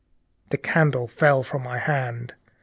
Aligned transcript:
The 0.49 0.57
candle 0.57 1.07
fell 1.07 1.43
from 1.43 1.61
my 1.61 1.77
hands. 1.77 2.31